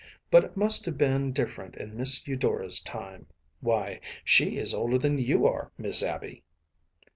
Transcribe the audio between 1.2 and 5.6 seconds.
different in Miss Eudora’s time. Why, she is older than you